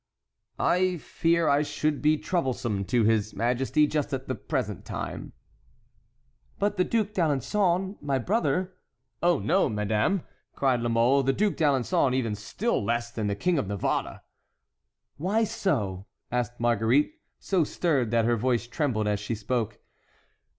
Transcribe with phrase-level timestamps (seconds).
[0.57, 5.33] "I fear I should be troublesome to his majesty just at the present time."
[6.57, 8.73] "But the Duc d'Alençon, my brother?"
[9.21, 10.23] "Oh, no, madame!"
[10.55, 14.21] cried La Mole, "the Duc d'Alençon even still less than the King of Navarre."
[15.17, 19.81] "Why so?" asked Marguerite, so stirred that her voice trembled as she spoke.